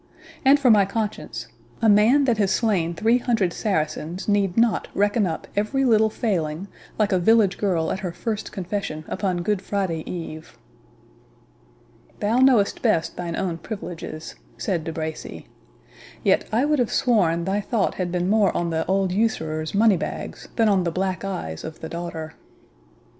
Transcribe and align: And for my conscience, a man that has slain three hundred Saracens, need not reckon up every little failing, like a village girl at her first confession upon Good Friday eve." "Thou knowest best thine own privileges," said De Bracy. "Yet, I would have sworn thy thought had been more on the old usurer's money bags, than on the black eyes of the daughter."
And 0.43 0.59
for 0.59 0.71
my 0.71 0.83
conscience, 0.83 1.47
a 1.79 1.87
man 1.87 2.23
that 2.23 2.39
has 2.39 2.49
slain 2.49 2.95
three 2.95 3.19
hundred 3.19 3.53
Saracens, 3.53 4.27
need 4.27 4.57
not 4.57 4.87
reckon 4.95 5.27
up 5.27 5.47
every 5.55 5.85
little 5.85 6.09
failing, 6.09 6.67
like 6.97 7.11
a 7.11 7.19
village 7.19 7.59
girl 7.59 7.91
at 7.91 7.99
her 7.99 8.11
first 8.11 8.51
confession 8.51 9.05
upon 9.07 9.43
Good 9.43 9.61
Friday 9.61 9.99
eve." 10.11 10.57
"Thou 12.19 12.39
knowest 12.39 12.81
best 12.81 13.15
thine 13.15 13.35
own 13.35 13.59
privileges," 13.59 14.33
said 14.57 14.83
De 14.85 14.91
Bracy. 14.91 15.45
"Yet, 16.23 16.45
I 16.51 16.65
would 16.65 16.79
have 16.79 16.91
sworn 16.91 17.45
thy 17.45 17.61
thought 17.61 17.93
had 17.93 18.11
been 18.11 18.27
more 18.27 18.51
on 18.57 18.71
the 18.71 18.83
old 18.87 19.11
usurer's 19.11 19.75
money 19.75 19.97
bags, 19.97 20.47
than 20.55 20.67
on 20.67 20.83
the 20.83 20.89
black 20.89 21.23
eyes 21.23 21.63
of 21.63 21.79
the 21.79 21.89
daughter." 21.89 22.33